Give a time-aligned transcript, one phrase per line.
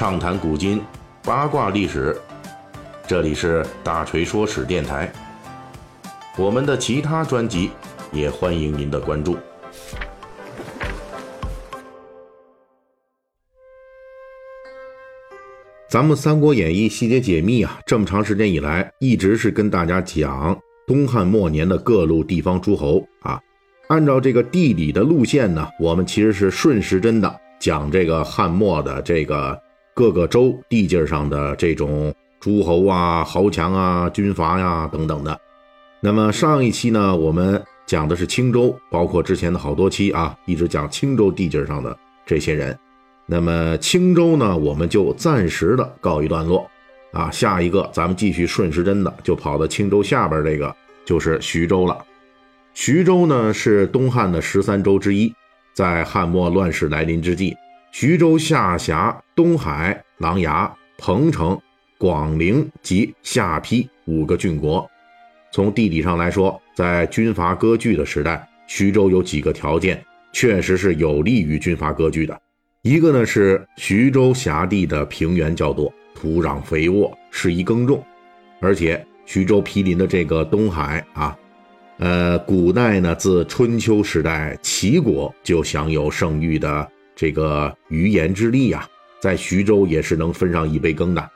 [0.00, 0.80] 畅谈古今，
[1.22, 2.18] 八卦历史。
[3.06, 5.12] 这里是大锤说史电台。
[6.38, 7.70] 我们的其他专辑
[8.10, 9.36] 也欢迎您的关注。
[15.86, 23.38] 咱们《三国演义》细节解密啊，这么长时间以来，一直是跟大家讲东汉末年的各路地方诸侯啊。
[23.88, 29.60] 按照这个地理的路线呢，我们其实是顺时针的讲这个汉末的这个
[30.00, 35.38] 各个州地界上的这种诸侯啊、豪强啊、军阀呀等等的。
[36.00, 42.74] 那么上一期呢，我们讲的是青州，包括之前的好多期啊，一直讲青州地界上的这些人。
[43.26, 46.66] 那么青州呢，我们就暂时的告一段落
[47.12, 47.30] 啊。
[47.30, 52.02] 下一个咱们继续顺时针的，就跑到青州下边这个就是徐州了。
[52.72, 55.30] 徐州呢是东汉的十三州之一，
[55.74, 57.54] 在汉末乱世来临之际，
[57.92, 61.60] 徐州下辖东海、琅琊、彭城、
[61.98, 64.88] 广陵及下邳五个郡国。
[65.52, 70.00] 从地理上来说，在军阀割据的时代，徐州有几个条件
[70.32, 72.40] 确实是有利于军阀割据的。
[72.82, 78.02] 一个呢是徐州辖地的平原较多，土壤肥沃，适宜耕种，
[78.60, 81.36] 而且徐州毗邻的这个东海啊。
[81.98, 86.88] 呃，古代呢，自春秋时代，齐国就享有盛誉的
[87.20, 88.88] 这个鱼盐之利呀，
[89.20, 91.30] 在徐州也是能分上一杯羹的。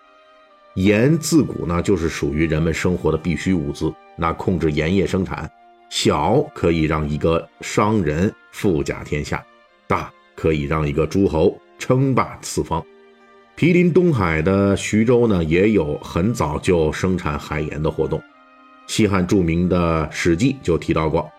[0.77, 5.47] 盐自古呢就是属于人们生活的必需物资，那控制盐业生产，
[5.91, 9.45] 小可以让一个商人富甲天下，
[9.87, 12.83] 大可以让一个诸侯称霸四方。
[13.55, 18.19] 毗邻东海的徐州呢，也有很早就生产海盐的活动。
[18.87, 21.31] 西汉著名的《史记》就提到过，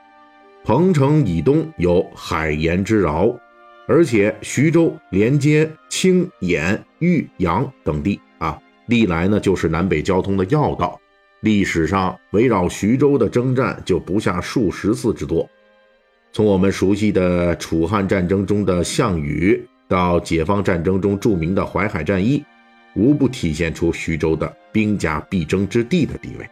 [0.64, 3.36] 彭城以东有海盐之饶，
[3.88, 11.00] 而且徐州连接青、兖、豫、阳等地啊，历来呢就是南北交通的要道。
[11.42, 15.48] 历史上围绕徐州的征战就不下数十次之多。
[16.32, 22.44] 从我们熟悉的楚汉战争中的项羽，到解放战争中著名的淮海战役，
[22.96, 26.50] 无不体现出徐州的兵家必争之地的地位。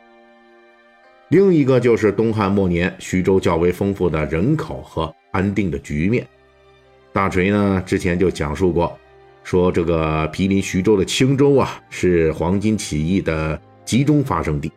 [1.29, 6.27] 另一个就是东汉末年徐州较为丰富的人口和安定的局面。
[7.13, 8.99] 大锤呢之前就讲述过，
[9.43, 14.71] 说这个毗邻徐州的青州啊，是黄巾起义的集中发生地。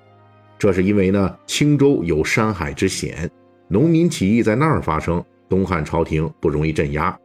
[0.58, 3.30] 这是因为呢，青州有山海之险，
[3.68, 7.16] 农民起义在那儿发生，东汉朝廷不容易镇压；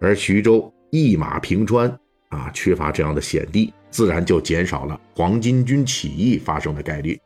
[0.00, 1.88] 而徐州一马平川
[2.28, 7.18] 啊，缺乏这样的险地，自然就减少了黄巾军起义发生的概率。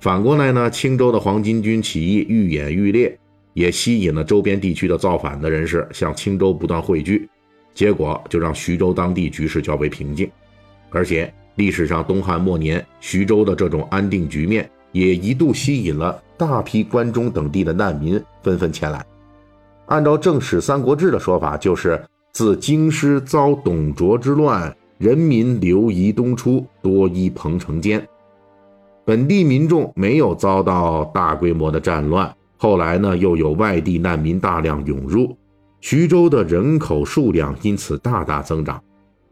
[0.00, 3.18] 反过来呢，青州的黄巾军起义愈演愈烈，
[3.56, 7.26] 也吸引了周边地区的造反的人士向青州不断汇聚，
[7.72, 10.30] 结果就让徐州当地局势较为平静。
[10.90, 19.02] 而且历史上东汉末年徐州的这种安定局面，也一度吸引了大批关中等地的难民纷纷前来。
[19.86, 21.98] 按照正史《三国志》的说法，就是
[22.34, 28.06] 自京师遭董卓之乱，人民流移东出，多依彭城间。
[29.06, 35.36] 本地民众没有遭到大规模的战乱，后来呢，又有外地难民大量涌入，
[35.80, 38.82] 徐州的人口数量因此大大增长。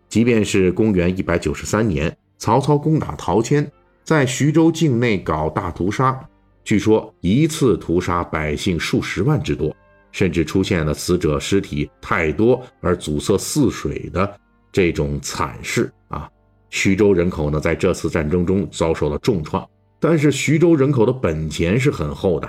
[0.08, 3.70] 即便是公元一百九十三年，曹操攻打陶谦，
[4.04, 6.20] 在徐州境内搞大屠杀，
[6.62, 9.74] 据说一次屠杀百姓数十万之多，
[10.12, 14.38] 甚至出现了死者尸体太多而阻塞泗水的
[14.70, 16.28] 这种惨事啊。
[16.70, 19.66] 徐州人口呢，在这次战争中遭受了重创，
[19.98, 22.48] 但是徐州人口的本钱是很厚的，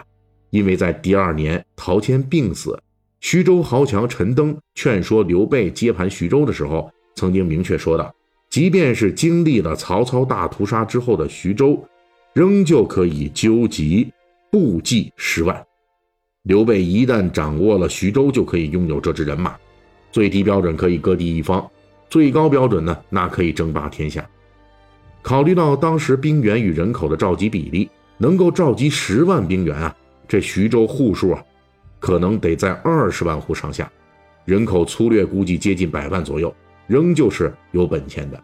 [0.56, 2.82] 因为在第二年陶谦病死，
[3.20, 8.10] 徐州豪强陈登劝说刘备接盘徐州的时候，曾经明确说道：
[8.50, 11.78] 即便是经历了曹操大屠杀之后的徐州，
[12.32, 14.10] 仍旧可以纠集
[14.50, 15.62] 部骑十万。
[16.44, 19.58] 刘备一旦掌握了徐州，就可以拥有这支人马，
[20.10, 21.70] 最低标准可以割地一方。
[22.10, 24.26] 最高标准呢，那可以争霸天下。
[25.22, 29.94] 考虑到当时兵员与人口的召集比例，能够召集十万兵员啊，
[30.28, 31.44] 这徐州户数啊，
[32.00, 33.92] 可能得在二十万户上下，
[34.46, 36.54] 人口粗略估计接近百万左右，
[36.88, 38.42] 仍旧是有本钱的。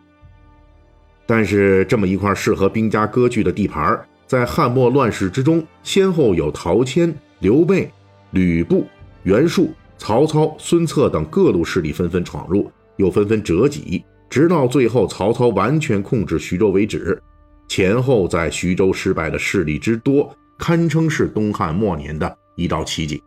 [1.26, 7.92] 但是这么一块适合兵家割据的地盘，在汉末乱世之中，先后有陶谦、刘备、
[8.32, 8.86] 吕布、
[9.24, 12.72] 袁术、曹操、孙策等各路势力纷纷闯入。
[12.98, 17.20] 又纷纷折戟，直到最后曹操完全控制徐州为止。
[17.68, 23.20] 前后在徐州失败的势力之多，堪称是东汉末年的一道奇景。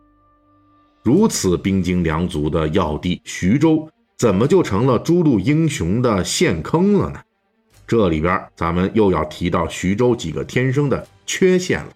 [1.03, 7.19] 如此兵精粮足的要地徐州，怎么就成了诸路英雄的陷坑了呢？
[7.85, 11.89] 这里边咱们又要提到徐州几个天生的缺陷了。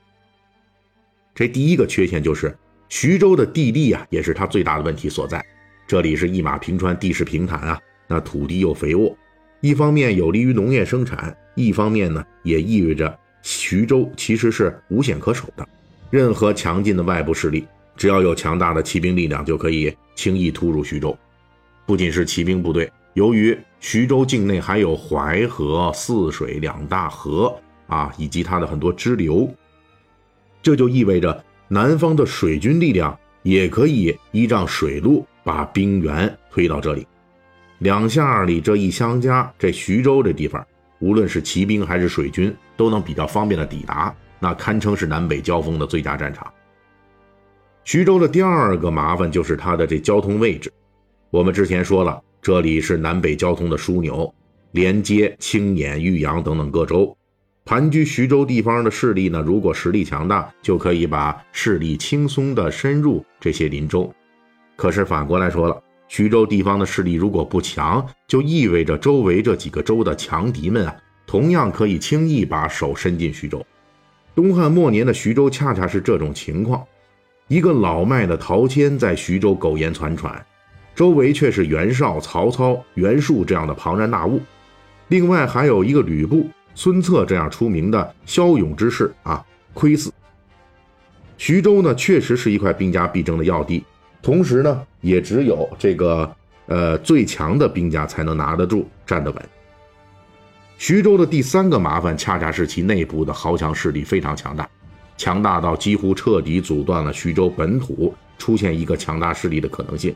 [1.34, 2.54] 这第一个缺陷就是
[2.90, 5.44] 徐州的地利啊，也是它最大的问题所在。
[5.88, 9.16] 这里是一马平川，地势平坦啊，那土地又肥沃，
[9.62, 15.68] 一方面有利于农业生产，一方面呢也意味着徐州其实是无险可守的。
[16.10, 21.18] 任何强劲的外部势力，只要有强大的骑兵力量，就可以轻易突入徐州。
[21.86, 27.56] 不仅是骑兵部队，由于徐州境内还有淮河、泗水两大河
[27.88, 29.50] 啊，以及它的很多支流，
[30.62, 37.08] 这就意味着南方的水军力量也可以依仗水路把兵源推到这里。
[37.80, 40.66] 两下里这一相加，这徐州这地方，
[41.00, 44.14] 无论是骑兵还是水军，都能比较方便的抵达。
[44.40, 46.52] 那堪称是南北交锋的最佳战场。
[47.84, 50.72] 徐州的第二个麻烦就是它的这交通位置。
[51.30, 54.34] 我们之前说了，这里是南北交通的枢纽，
[54.72, 57.16] 连接青兖、豫阳等等各州。
[57.66, 64.12] 盘踞徐州地方的势力呢，如果实力强大，就可以把势力轻松的深入这些邻州。
[64.76, 70.96] 可是反过来说了，徐州地方的势力如果不强，就意味着周围这几个州的强敌们啊，
[71.26, 73.64] 同样可以轻易把手伸进徐州。
[74.36, 76.84] 东汉末年的徐州恰恰是这种情况，
[77.48, 80.44] 一个老迈的陶谦在徐州苟延残喘，
[80.96, 84.42] 周围却是袁绍、曹操、袁术这样的庞然大物，
[85.10, 89.46] 另外还有一个吕布、孙策这样出名的骁勇之士啊，
[89.76, 90.10] 窥伺。
[91.38, 93.84] 徐州呢，确实是一块兵家必争的要地，
[94.22, 96.36] 同时呢，也只有这个
[96.68, 99.42] 呃最强的兵家才能拿得住、站得稳。
[100.78, 104.70] 徐州的第三个麻烦，恰恰是其内部的豪强势力非常强大，
[105.18, 110.16] 强大到几乎彻底阻断了徐州本土出现一个强大势力的可能性。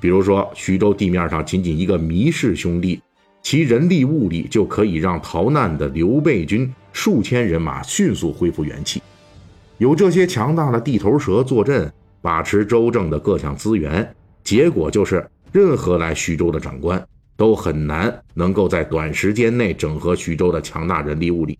[0.00, 3.00] 比如说，徐州地面上仅仅一个糜氏兄弟，
[3.42, 9.02] 其人力物力就可以让逃难的刘备军数千人马迅速恢复元气。
[9.78, 11.90] 有这些强大的地头蛇坐镇，
[12.20, 17.04] 把持州政的各项资源，结果就是任何来徐州的长官。
[17.38, 21.56] 都很难能够在短时间内整合徐州的强大人力物力，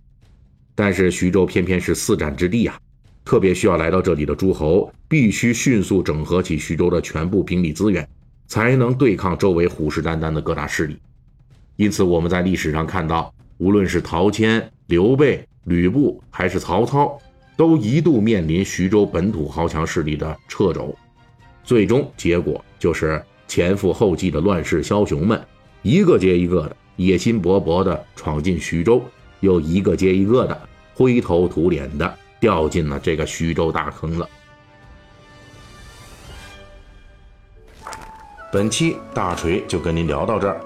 [0.74, 2.76] 但是徐州偏偏是四战之地啊，
[3.24, 8.04] 特别需要来到这里的诸侯必须迅速整合起徐州的全部兵力资源，
[8.48, 10.98] 才能对抗周围虎视眈眈的各大势力。
[11.76, 17.16] 因此，我们在历史上看到，无论是陶谦、刘备、吕布，还是曹操，
[17.58, 20.96] 都一度面临徐州本土豪强势力的掣肘，
[21.64, 25.44] 最终结果就是前赴后继的乱世枭雄们。
[25.82, 29.02] 一个接一个的野心勃勃地闯进徐州，
[29.40, 30.56] 又一个接一个的
[30.94, 34.28] 灰头土脸的掉进了这个徐州大坑了。
[38.52, 40.60] 本期大锤就跟您聊到这儿，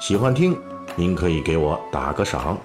[0.00, 0.56] 喜欢听
[0.94, 2.58] 您可以给我打个赏。